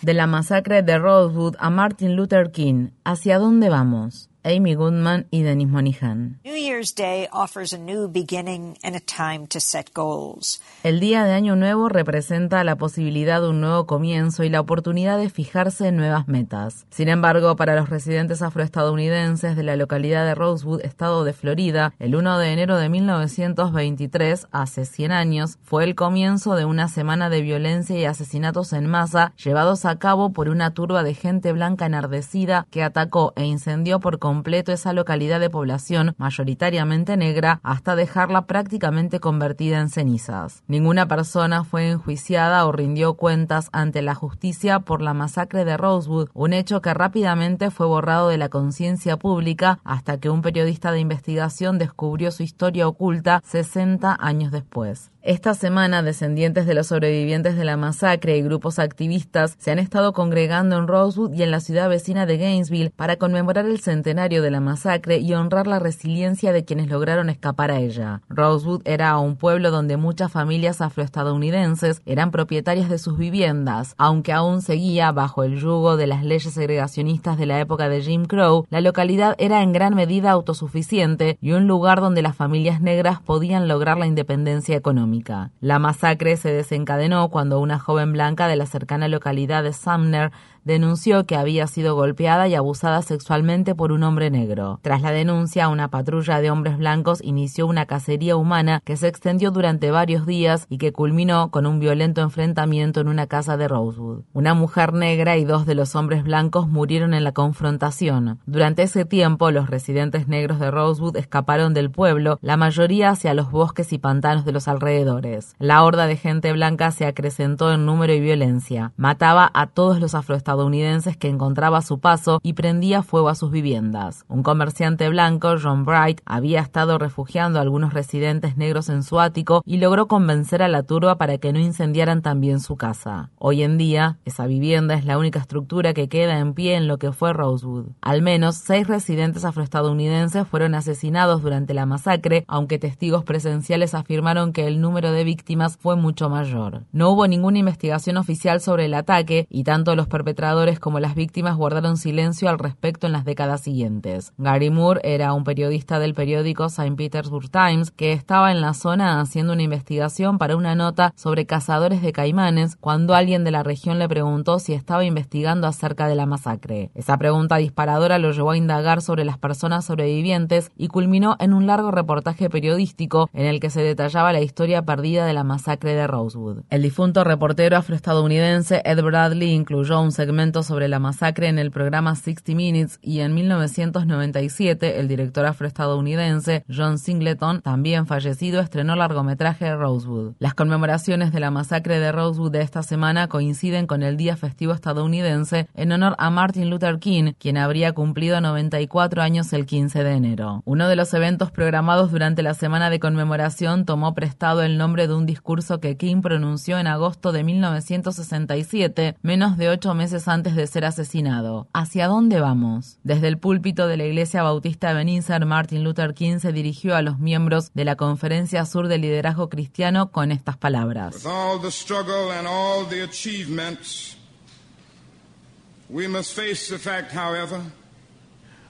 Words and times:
De 0.00 0.14
la 0.14 0.28
masacre 0.28 0.84
de 0.84 0.96
Rosewood 0.96 1.56
a 1.58 1.68
Martin 1.68 2.14
Luther 2.14 2.52
King, 2.52 2.90
¿hacia 3.04 3.40
dónde 3.40 3.68
vamos? 3.68 4.31
Amy 4.44 4.74
Goodman 4.74 5.26
y 5.30 5.42
Denis 5.42 5.68
Monihan. 5.68 6.40
New 6.44 6.56
Year's 6.56 6.94
Day 6.94 7.28
offers 7.30 7.72
a 7.72 7.78
new 7.78 8.08
beginning 8.08 8.76
and 8.82 8.96
a 8.96 9.00
time 9.00 9.46
to 9.46 9.60
set 9.60 9.92
goals. 9.94 10.60
El 10.82 10.98
día 10.98 11.24
de 11.24 11.32
Año 11.32 11.54
Nuevo 11.54 11.88
representa 11.88 12.64
la 12.64 12.74
posibilidad 12.74 13.40
de 13.40 13.50
un 13.50 13.60
nuevo 13.60 13.86
comienzo 13.86 14.42
y 14.42 14.48
la 14.48 14.60
oportunidad 14.60 15.18
de 15.18 15.30
fijarse 15.30 15.86
en 15.86 15.96
nuevas 15.96 16.26
metas. 16.26 16.86
Sin 16.90 17.08
embargo, 17.08 17.54
para 17.54 17.76
los 17.76 17.88
residentes 17.88 18.42
afroestadounidenses 18.42 19.54
de 19.54 19.62
la 19.62 19.76
localidad 19.76 20.24
de 20.24 20.34
Rosewood, 20.34 20.80
estado 20.80 21.22
de 21.22 21.34
Florida, 21.34 21.94
el 22.00 22.16
1 22.16 22.38
de 22.38 22.52
enero 22.52 22.76
de 22.78 22.88
1923, 22.88 24.48
hace 24.50 24.84
100 24.86 25.12
años, 25.12 25.58
fue 25.62 25.84
el 25.84 25.94
comienzo 25.94 26.56
de 26.56 26.64
una 26.64 26.88
semana 26.88 27.30
de 27.30 27.42
violencia 27.42 27.96
y 27.96 28.06
asesinatos 28.06 28.72
en 28.72 28.86
masa 28.86 29.32
llevados 29.36 29.84
a 29.84 30.00
cabo 30.00 30.32
por 30.32 30.48
una 30.48 30.74
turba 30.74 31.04
de 31.04 31.14
gente 31.14 31.52
blanca 31.52 31.86
enardecida 31.86 32.66
que 32.70 32.82
atacó 32.82 33.32
e 33.36 33.44
incendió 33.44 34.00
por 34.00 34.18
completo 34.18 34.31
esa 34.72 34.92
localidad 34.92 35.40
de 35.40 35.50
población 35.50 36.14
mayoritariamente 36.18 37.16
negra 37.16 37.60
hasta 37.62 37.96
dejarla 37.96 38.46
prácticamente 38.46 39.20
convertida 39.20 39.80
en 39.80 39.88
cenizas. 39.88 40.62
Ninguna 40.66 41.06
persona 41.06 41.64
fue 41.64 41.90
enjuiciada 41.90 42.66
o 42.66 42.72
rindió 42.72 43.14
cuentas 43.14 43.68
ante 43.72 44.02
la 44.02 44.14
justicia 44.14 44.80
por 44.80 45.02
la 45.02 45.14
masacre 45.14 45.64
de 45.64 45.76
Rosewood, 45.76 46.28
un 46.34 46.52
hecho 46.52 46.80
que 46.80 46.94
rápidamente 46.94 47.70
fue 47.70 47.86
borrado 47.86 48.28
de 48.28 48.38
la 48.38 48.48
conciencia 48.48 49.16
pública 49.16 49.78
hasta 49.84 50.18
que 50.18 50.30
un 50.30 50.42
periodista 50.42 50.92
de 50.92 51.00
investigación 51.00 51.78
descubrió 51.78 52.30
su 52.30 52.42
historia 52.42 52.88
oculta 52.88 53.42
60 53.44 54.16
años 54.18 54.50
después. 54.50 55.12
Esta 55.24 55.54
semana, 55.54 56.02
descendientes 56.02 56.66
de 56.66 56.74
los 56.74 56.88
sobrevivientes 56.88 57.56
de 57.56 57.64
la 57.64 57.76
masacre 57.76 58.36
y 58.36 58.42
grupos 58.42 58.80
activistas 58.80 59.54
se 59.56 59.70
han 59.70 59.78
estado 59.78 60.12
congregando 60.12 60.76
en 60.76 60.88
Rosewood 60.88 61.32
y 61.34 61.44
en 61.44 61.52
la 61.52 61.60
ciudad 61.60 61.88
vecina 61.88 62.26
de 62.26 62.38
Gainesville 62.38 62.90
para 62.90 63.18
conmemorar 63.18 63.66
el 63.66 63.78
centenario 63.78 64.42
de 64.42 64.50
la 64.50 64.58
masacre 64.58 65.18
y 65.18 65.32
honrar 65.32 65.68
la 65.68 65.78
resiliencia 65.78 66.52
de 66.52 66.64
quienes 66.64 66.88
lograron 66.88 67.30
escapar 67.30 67.70
a 67.70 67.78
ella. 67.78 68.20
Rosewood 68.30 68.82
era 68.84 69.16
un 69.18 69.36
pueblo 69.36 69.70
donde 69.70 69.96
muchas 69.96 70.32
familias 70.32 70.80
afroestadounidenses 70.80 72.02
eran 72.04 72.32
propietarias 72.32 72.90
de 72.90 72.98
sus 72.98 73.16
viviendas, 73.16 73.94
aunque 73.98 74.32
aún 74.32 74.60
seguía 74.60 75.12
bajo 75.12 75.44
el 75.44 75.60
yugo 75.60 75.96
de 75.96 76.08
las 76.08 76.24
leyes 76.24 76.52
segregacionistas 76.52 77.38
de 77.38 77.46
la 77.46 77.60
época 77.60 77.88
de 77.88 78.02
Jim 78.02 78.24
Crow, 78.24 78.66
la 78.70 78.80
localidad 78.80 79.36
era 79.38 79.62
en 79.62 79.72
gran 79.72 79.94
medida 79.94 80.32
autosuficiente 80.32 81.38
y 81.40 81.52
un 81.52 81.68
lugar 81.68 82.00
donde 82.00 82.22
las 82.22 82.34
familias 82.34 82.80
negras 82.80 83.20
podían 83.20 83.68
lograr 83.68 83.98
la 83.98 84.08
independencia 84.08 84.74
económica. 84.74 85.11
La 85.60 85.78
masacre 85.78 86.36
se 86.36 86.52
desencadenó 86.52 87.28
cuando 87.28 87.60
una 87.60 87.78
joven 87.78 88.12
blanca 88.12 88.46
de 88.48 88.56
la 88.56 88.66
cercana 88.66 89.08
localidad 89.08 89.62
de 89.62 89.72
Sumner 89.72 90.32
denunció 90.64 91.26
que 91.26 91.36
había 91.36 91.66
sido 91.66 91.94
golpeada 91.94 92.48
y 92.48 92.54
abusada 92.54 93.02
sexualmente 93.02 93.74
por 93.74 93.92
un 93.92 94.02
hombre 94.02 94.30
negro. 94.30 94.78
Tras 94.82 95.02
la 95.02 95.10
denuncia, 95.10 95.68
una 95.68 95.88
patrulla 95.88 96.40
de 96.40 96.50
hombres 96.50 96.78
blancos 96.78 97.20
inició 97.22 97.66
una 97.66 97.86
cacería 97.86 98.36
humana 98.36 98.80
que 98.84 98.96
se 98.96 99.08
extendió 99.08 99.50
durante 99.50 99.90
varios 99.90 100.26
días 100.26 100.66
y 100.68 100.78
que 100.78 100.92
culminó 100.92 101.50
con 101.50 101.66
un 101.66 101.80
violento 101.80 102.20
enfrentamiento 102.20 103.00
en 103.00 103.08
una 103.08 103.26
casa 103.26 103.56
de 103.56 103.68
Rosewood. 103.68 104.22
Una 104.32 104.54
mujer 104.54 104.92
negra 104.92 105.36
y 105.36 105.44
dos 105.44 105.66
de 105.66 105.74
los 105.74 105.94
hombres 105.96 106.24
blancos 106.24 106.68
murieron 106.68 107.14
en 107.14 107.24
la 107.24 107.32
confrontación. 107.32 108.38
Durante 108.46 108.82
ese 108.82 109.04
tiempo, 109.04 109.50
los 109.50 109.68
residentes 109.68 110.28
negros 110.28 110.58
de 110.60 110.70
Rosewood 110.70 111.16
escaparon 111.16 111.74
del 111.74 111.90
pueblo, 111.90 112.38
la 112.42 112.56
mayoría 112.56 113.10
hacia 113.10 113.34
los 113.34 113.50
bosques 113.50 113.92
y 113.92 113.98
pantanos 113.98 114.44
de 114.44 114.52
los 114.52 114.68
alrededores. 114.68 115.54
La 115.58 115.82
horda 115.82 116.06
de 116.06 116.16
gente 116.16 116.52
blanca 116.52 116.90
se 116.90 117.06
acrecentó 117.06 117.72
en 117.72 117.86
número 117.86 118.12
y 118.12 118.20
violencia. 118.20 118.92
Mataba 118.96 119.50
a 119.52 119.66
todos 119.66 120.00
los 120.00 120.14
afroestadounidenses 120.14 120.51
estadounidenses 120.52 121.16
que 121.16 121.28
encontraba 121.28 121.78
a 121.78 121.82
su 121.82 121.98
paso 121.98 122.38
y 122.42 122.52
prendía 122.52 123.02
fuego 123.02 123.30
a 123.30 123.34
sus 123.34 123.50
viviendas. 123.50 124.26
Un 124.28 124.42
comerciante 124.42 125.08
blanco, 125.08 125.54
John 125.60 125.84
Bright, 125.84 126.20
había 126.26 126.60
estado 126.60 126.98
refugiando 126.98 127.58
a 127.58 127.62
algunos 127.62 127.94
residentes 127.94 128.58
negros 128.58 128.90
en 128.90 129.02
su 129.02 129.18
ático 129.18 129.62
y 129.64 129.78
logró 129.78 130.08
convencer 130.08 130.62
a 130.62 130.68
la 130.68 130.82
turba 130.82 131.16
para 131.16 131.38
que 131.38 131.52
no 131.52 131.58
incendiaran 131.58 132.20
también 132.20 132.60
su 132.60 132.76
casa. 132.76 133.30
Hoy 133.38 133.62
en 133.62 133.78
día, 133.78 134.18
esa 134.26 134.46
vivienda 134.46 134.94
es 134.94 135.06
la 135.06 135.16
única 135.16 135.38
estructura 135.38 135.94
que 135.94 136.08
queda 136.08 136.38
en 136.38 136.52
pie 136.52 136.76
en 136.76 136.86
lo 136.86 136.98
que 136.98 137.12
fue 137.12 137.32
Rosewood. 137.32 137.86
Al 138.02 138.20
menos 138.20 138.56
seis 138.56 138.86
residentes 138.86 139.46
afroestadounidenses 139.46 140.46
fueron 140.46 140.74
asesinados 140.74 141.40
durante 141.40 141.72
la 141.72 141.86
masacre, 141.86 142.44
aunque 142.46 142.78
testigos 142.78 143.24
presenciales 143.24 143.94
afirmaron 143.94 144.52
que 144.52 144.66
el 144.66 144.82
número 144.82 145.12
de 145.12 145.24
víctimas 145.24 145.78
fue 145.78 145.96
mucho 145.96 146.28
mayor. 146.28 146.82
No 146.92 147.10
hubo 147.10 147.26
ninguna 147.26 147.58
investigación 147.58 148.18
oficial 148.18 148.60
sobre 148.60 148.84
el 148.84 148.94
ataque 148.94 149.46
y 149.48 149.64
tanto 149.64 149.96
los 149.96 150.08
perpetradores 150.08 150.41
como 150.80 150.98
las 150.98 151.14
víctimas 151.14 151.56
guardaron 151.56 151.96
silencio 151.96 152.48
al 152.48 152.58
respecto 152.58 153.06
en 153.06 153.12
las 153.12 153.24
décadas 153.24 153.60
siguientes. 153.60 154.32
Gary 154.38 154.70
Moore 154.70 155.00
era 155.04 155.32
un 155.34 155.44
periodista 155.44 156.00
del 156.00 156.14
periódico 156.14 156.64
St. 156.64 156.96
Petersburg 156.96 157.48
Times 157.48 157.92
que 157.92 158.12
estaba 158.12 158.50
en 158.50 158.60
la 158.60 158.74
zona 158.74 159.20
haciendo 159.20 159.52
una 159.52 159.62
investigación 159.62 160.38
para 160.38 160.56
una 160.56 160.74
nota 160.74 161.12
sobre 161.14 161.46
cazadores 161.46 162.02
de 162.02 162.12
caimanes 162.12 162.74
cuando 162.74 163.14
alguien 163.14 163.44
de 163.44 163.52
la 163.52 163.62
región 163.62 164.00
le 164.00 164.08
preguntó 164.08 164.58
si 164.58 164.72
estaba 164.72 165.04
investigando 165.04 165.68
acerca 165.68 166.08
de 166.08 166.16
la 166.16 166.26
masacre. 166.26 166.90
Esa 166.96 167.16
pregunta 167.18 167.58
disparadora 167.58 168.18
lo 168.18 168.32
llevó 168.32 168.50
a 168.50 168.56
indagar 168.56 169.00
sobre 169.00 169.24
las 169.24 169.38
personas 169.38 169.84
sobrevivientes 169.84 170.72
y 170.76 170.88
culminó 170.88 171.36
en 171.38 171.52
un 171.52 171.68
largo 171.68 171.92
reportaje 171.92 172.50
periodístico 172.50 173.30
en 173.32 173.46
el 173.46 173.60
que 173.60 173.70
se 173.70 173.82
detallaba 173.82 174.32
la 174.32 174.40
historia 174.40 174.82
perdida 174.82 175.24
de 175.24 175.34
la 175.34 175.44
masacre 175.44 175.94
de 175.94 176.08
Rosewood. 176.08 176.62
El 176.68 176.82
difunto 176.82 177.22
reportero 177.22 177.76
afroestadounidense 177.76 178.82
Ed 178.84 179.00
Bradley 179.04 179.52
incluyó 179.52 180.00
un 180.00 180.10
segmento 180.10 180.31
sobre 180.62 180.88
la 180.88 180.98
masacre 180.98 181.48
en 181.48 181.58
el 181.58 181.70
programa 181.70 182.16
60 182.16 182.54
Minutes 182.54 182.98
y 183.02 183.20
en 183.20 183.34
1997 183.34 184.98
el 184.98 185.06
director 185.06 185.44
afroestadounidense 185.44 186.64
John 186.74 186.98
Singleton, 186.98 187.60
también 187.60 188.06
fallecido, 188.06 188.60
estrenó 188.60 188.94
el 188.94 189.00
largometraje 189.00 189.76
Rosewood. 189.76 190.32
Las 190.38 190.54
conmemoraciones 190.54 191.32
de 191.32 191.40
la 191.40 191.50
masacre 191.50 192.00
de 192.00 192.12
Rosewood 192.12 192.50
de 192.50 192.62
esta 192.62 192.82
semana 192.82 193.28
coinciden 193.28 193.86
con 193.86 194.02
el 194.02 194.16
día 194.16 194.36
festivo 194.36 194.72
estadounidense 194.72 195.68
en 195.74 195.92
honor 195.92 196.14
a 196.18 196.30
Martin 196.30 196.70
Luther 196.70 196.98
King, 196.98 197.34
quien 197.38 197.58
habría 197.58 197.92
cumplido 197.92 198.40
94 198.40 199.20
años 199.20 199.52
el 199.52 199.66
15 199.66 200.02
de 200.02 200.12
enero. 200.12 200.62
Uno 200.64 200.88
de 200.88 200.96
los 200.96 201.12
eventos 201.12 201.50
programados 201.50 202.10
durante 202.10 202.42
la 202.42 202.54
semana 202.54 202.88
de 202.88 203.00
conmemoración 203.00 203.84
tomó 203.84 204.14
prestado 204.14 204.62
el 204.62 204.78
nombre 204.78 205.08
de 205.08 205.14
un 205.14 205.26
discurso 205.26 205.78
que 205.78 205.98
King 205.98 206.22
pronunció 206.22 206.78
en 206.78 206.86
agosto 206.86 207.32
de 207.32 207.44
1967, 207.44 209.16
menos 209.20 209.58
de 209.58 209.68
ocho 209.68 209.94
meses 209.94 210.21
antes 210.28 210.56
de 210.56 210.66
ser 210.66 210.84
asesinado. 210.84 211.68
¿Hacia 211.72 212.06
dónde 212.06 212.40
vamos? 212.40 212.98
Desde 213.02 213.28
el 213.28 213.38
púlpito 213.38 213.86
de 213.86 213.96
la 213.96 214.04
Iglesia 214.04 214.42
Bautista 214.42 214.88
de 214.88 214.94
Ebenezer, 214.94 215.46
Martin 215.46 215.84
Luther 215.84 216.14
King 216.14 216.38
se 216.38 216.52
dirigió 216.52 216.96
a 216.96 217.02
los 217.02 217.18
miembros 217.18 217.70
de 217.74 217.84
la 217.84 217.96
Conferencia 217.96 218.64
Sur 218.64 218.88
de 218.88 218.98
Liderazgo 218.98 219.48
Cristiano 219.48 220.10
con 220.10 220.32
estas 220.32 220.56
palabras. 220.56 221.26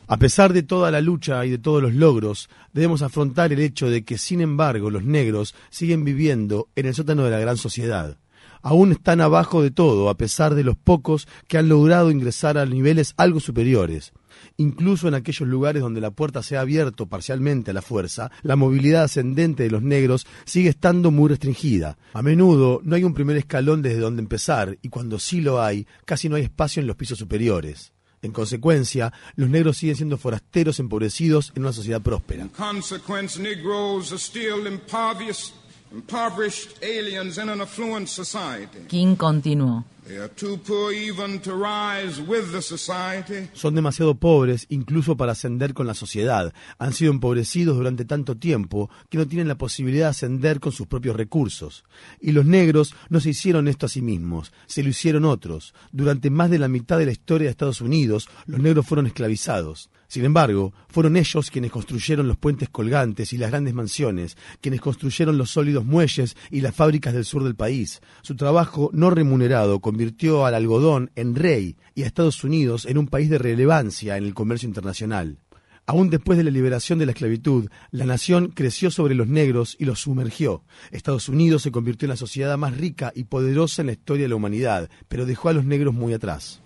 A 0.09 0.17
pesar 0.17 0.53
de 0.53 0.63
toda 0.63 0.91
la 0.91 1.01
lucha 1.01 1.47
y 1.47 1.51
de 1.51 1.59
todos 1.59 1.83
los 1.83 1.95
logros, 1.95 2.51
debemos 2.73 3.03
afrontar 3.03 3.53
el 3.53 3.61
hecho 3.61 3.89
de 3.89 4.05
que, 4.05 4.19
sin 4.19 4.41
embargo, 4.41 4.91
los 4.91 5.05
negros 5.05 5.55
siguen 5.71 6.05
viviendo 6.05 6.69
en 6.75 6.87
el 6.87 6.95
sótano 6.95 7.25
de 7.25 7.31
la 7.31 7.39
gran 7.39 7.57
sociedad 7.57 8.17
aún 8.63 8.93
están 8.93 9.21
abajo 9.21 9.63
de 9.63 9.71
todo, 9.71 10.09
a 10.09 10.17
pesar 10.17 10.55
de 10.55 10.65
los 10.65 10.77
pocos 10.77 11.29
que 11.49 11.59
han 11.59 11.69
logrado 11.69 12.11
ingresar 12.11 12.59
a 12.59 12.67
niveles 12.67 13.15
algo 13.17 13.41
superiores. 13.41 14.13
Incluso 14.57 15.09
en 15.09 15.15
aquellos 15.15 15.49
lugares 15.49 15.83
donde 15.83 16.01
la 16.01 16.11
puerta 16.11 16.43
se 16.43 16.57
ha 16.57 16.61
abierto 16.61 17.07
parcialmente 17.07 17.71
a 17.71 17.75
la 17.75 17.83
fuerza, 17.83 18.31
la 18.43 18.57
movilidad 18.57 19.05
ascendente 19.05 19.63
de 19.65 19.71
los 19.71 19.83
negros 19.83 20.27
sigue 20.45 20.71
estando 20.71 21.11
muy 21.11 21.29
restringida. 21.29 21.99
A 22.13 22.23
menudo 22.23 22.81
no 22.85 22.97
hay 22.97 23.05
un 23.05 23.15
primer 23.15 23.37
escalón 23.37 23.83
desde 23.83 24.01
donde 24.01 24.23
empezar 24.23 24.79
y 24.83 24.89
cuando 24.89 25.19
sí 25.19 25.41
lo 25.41 25.63
hay, 25.63 25.87
casi 26.05 26.29
no 26.29 26.37
hay 26.37 26.45
espacio 26.45 26.81
en 26.81 26.87
los 26.87 26.97
pisos 26.97 27.19
superiores. 27.19 27.93
En 28.23 28.31
consecuencia, 28.31 29.13
los 29.35 29.51
negros 29.51 29.79
siguen 29.79 29.97
siendo 29.97 30.17
forasteros 30.17 30.79
empobrecidos 30.79 31.53
en 31.57 31.63
una 31.63 31.73
sociedad 31.73 32.01
próspera. 32.01 32.49
Impoverished 35.93 36.79
aliens 36.83 37.37
in 37.37 37.51
an 37.51 37.61
affluent 37.61 38.09
society. 38.09 38.87
King 38.89 39.15
continuó. 39.15 39.85
Son 43.53 43.75
demasiado 43.75 44.17
pobres 44.17 44.67
incluso 44.69 45.17
para 45.17 45.33
ascender 45.33 45.75
con 45.75 45.87
la 45.87 45.95
sociedad. 45.95 46.53
Han 46.79 46.93
sido 46.93 47.13
empobrecidos 47.13 47.77
durante 47.77 48.05
tanto 48.05 48.37
tiempo 48.37 48.91
que 49.09 49.19
no 49.19 49.29
tienen 49.29 49.47
la 49.47 49.59
posibilidad 49.59 50.07
de 50.07 50.11
ascender 50.11 50.59
con 50.59 50.73
sus 50.73 50.89
propios 50.89 51.15
recursos. 51.15 51.85
Y 52.21 52.33
los 52.33 52.45
negros 52.45 52.95
no 53.11 53.21
se 53.21 53.31
hicieron 53.31 53.69
esto 53.69 53.87
a 53.87 53.89
sí 53.89 54.03
mismos, 54.03 54.53
se 54.67 54.83
lo 54.83 54.89
hicieron 54.89 55.25
otros. 55.25 55.73
Durante 55.93 56.31
más 56.31 56.51
de 56.51 56.59
la 56.59 56.69
mitad 56.69 56.99
de 56.99 57.07
la 57.07 57.13
historia 57.13 57.47
de 57.47 57.53
Estados 57.53 57.81
Unidos, 57.81 58.29
los 58.47 58.61
negros 58.61 58.87
fueron 58.87 59.07
esclavizados. 59.07 59.89
Sin 60.09 60.27
embargo, 60.27 60.75
fueron 60.89 61.17
ellos 61.17 61.51
quienes 61.51 61.71
construyeron 61.71 62.29
los 62.29 62.37
puentes 62.37 62.69
colgantes 62.69 63.33
y 63.33 63.39
las 63.39 63.51
grandes 63.51 63.73
mansiones, 63.73 64.37
quienes 64.61 64.83
construyeron 64.83 65.39
los 65.39 65.51
sólidos 65.51 65.87
muelles 65.87 66.37
y 66.51 66.61
las 66.61 66.75
fábricas 66.75 67.15
del 67.15 67.25
sur 67.25 67.45
del 67.45 67.55
país. 67.55 68.03
Su 68.21 68.37
trabajo 68.37 68.91
no 68.93 69.09
remunerado 69.09 69.81
convirtió 69.93 70.47
al 70.47 70.55
algodón 70.55 71.11
en 71.17 71.35
rey 71.35 71.77
y 71.95 72.03
a 72.03 72.07
Estados 72.07 72.45
Unidos 72.45 72.87
en 72.87 72.97
un 72.97 73.09
país 73.09 73.29
de 73.29 73.37
relevancia 73.37 74.17
en 74.17 74.25
el 74.25 74.33
comercio 74.33 74.67
internacional. 74.67 75.37
Aún 75.85 76.09
después 76.09 76.39
de 76.39 76.45
la 76.45 76.51
liberación 76.51 76.99
de 76.99 77.05
la 77.05 77.13
esclavitud, 77.13 77.69
la 77.91 78.07
nación 78.07 78.53
creció 78.55 78.91
sobre 78.91 79.15
los 79.15 79.29
negros 79.29 79.77
y 79.79 79.85
los 79.85 80.01
sumergió. 80.01 80.65
Estados 80.93 81.29
Unidos 81.29 81.61
se 81.61 81.73
convirtió 81.73 82.07
en 82.07 82.11
la 82.11 82.17
sociedad 82.17 82.57
más 82.57 82.75
rica 82.75 83.13
y 83.15 83.25
poderosa 83.25 83.83
en 83.83 83.89
la 83.89 83.93
historia 83.93 84.23
de 84.23 84.29
la 84.31 84.37
humanidad, 84.37 84.89
pero 85.09 85.27
dejó 85.27 85.51
a 85.51 85.53
los 85.53 85.67
negros 85.67 85.93
muy 85.93 86.15
atrás. 86.15 86.63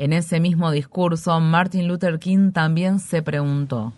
En 0.00 0.12
ese 0.12 0.38
mismo 0.38 0.70
discurso, 0.70 1.40
Martin 1.40 1.88
Luther 1.88 2.20
King 2.20 2.52
también 2.52 3.00
se 3.00 3.20
preguntó. 3.20 3.92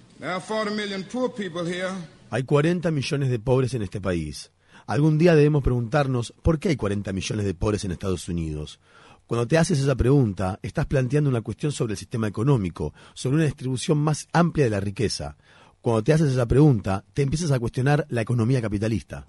Hay 2.31 2.43
40 2.45 2.91
millones 2.91 3.29
de 3.29 3.39
pobres 3.39 3.75
en 3.75 3.83
este 3.83 4.01
país. 4.01 4.51
Algún 4.87 5.19
día 5.19 5.35
debemos 5.35 5.63
preguntarnos 5.63 6.33
por 6.41 6.59
qué 6.59 6.71
hay 6.71 6.77
40 6.77 7.13
millones 7.13 7.45
de 7.45 7.53
pobres 7.53 7.85
en 7.85 7.93
Estados 7.93 8.31
Unidos. 8.31 8.81
Cuando 9.27 9.47
te 9.47 9.59
haces 9.59 9.79
esa 9.79 9.95
pregunta, 9.95 10.59
estás 10.63 10.87
planteando 10.87 11.29
una 11.29 11.43
cuestión 11.43 11.71
sobre 11.71 11.93
el 11.93 11.99
sistema 11.99 12.29
económico, 12.29 12.95
sobre 13.13 13.37
una 13.37 13.45
distribución 13.45 13.99
más 13.99 14.27
amplia 14.33 14.65
de 14.65 14.71
la 14.71 14.81
riqueza. 14.81 15.37
Cuando 15.83 16.03
te 16.03 16.15
haces 16.15 16.33
esa 16.33 16.47
pregunta, 16.47 17.05
te 17.13 17.21
empiezas 17.21 17.51
a 17.51 17.59
cuestionar 17.61 18.07
la 18.09 18.23
economía 18.23 18.63
capitalista. 18.63 19.27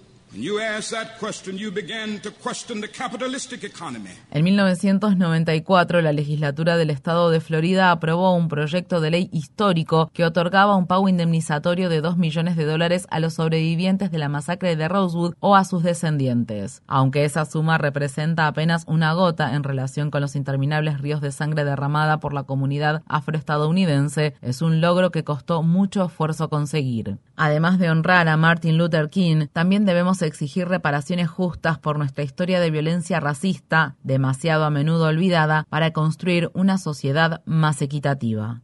En 4.31 4.43
1994, 4.45 6.01
la 6.01 6.13
legislatura 6.13 6.77
del 6.77 6.89
estado 6.89 7.29
de 7.29 7.41
Florida 7.41 7.91
aprobó 7.91 8.33
un 8.33 8.47
proyecto 8.47 9.01
de 9.01 9.11
ley 9.11 9.29
histórico 9.33 10.09
que 10.13 10.23
otorgaba 10.23 10.77
un 10.77 10.87
pago 10.87 11.09
indemnizatorio 11.09 11.89
de 11.89 11.99
2 11.99 12.15
millones 12.15 12.55
de 12.55 12.63
dólares 12.63 13.07
a 13.09 13.19
los 13.19 13.33
sobrevivientes 13.33 14.09
de 14.09 14.19
la 14.19 14.29
masacre 14.29 14.77
de 14.77 14.87
Rosewood 14.87 15.33
o 15.41 15.57
a 15.57 15.65
sus 15.65 15.83
descendientes. 15.83 16.81
Aunque 16.87 17.25
esa 17.25 17.43
suma 17.43 17.77
representa 17.77 18.47
apenas 18.47 18.85
una 18.87 19.11
gota 19.11 19.53
en 19.53 19.63
relación 19.63 20.11
con 20.11 20.21
los 20.21 20.37
interminables 20.37 21.01
ríos 21.01 21.19
de 21.19 21.33
sangre 21.33 21.65
derramada 21.65 22.21
por 22.21 22.33
la 22.33 22.43
comunidad 22.43 23.03
afroestadounidense, 23.05 24.35
es 24.41 24.61
un 24.61 24.79
logro 24.79 25.11
que 25.11 25.25
costó 25.25 25.61
mucho 25.61 26.05
esfuerzo 26.05 26.49
conseguir. 26.49 27.17
Además 27.35 27.79
de 27.79 27.89
honrar 27.89 28.29
a 28.29 28.37
Martin 28.37 28.77
Luther 28.77 29.09
King, 29.09 29.47
también 29.51 29.83
exigir 30.25 30.67
reparaciones 30.67 31.29
justas 31.29 31.79
por 31.79 31.97
nuestra 31.97 32.23
historia 32.23 32.59
de 32.59 32.71
violencia 32.71 33.19
racista, 33.19 33.95
demasiado 34.03 34.65
a 34.65 34.69
menudo 34.69 35.05
olvidada, 35.07 35.65
para 35.69 35.91
construir 35.91 36.49
una 36.53 36.77
sociedad 36.77 37.41
más 37.45 37.81
equitativa. 37.81 38.61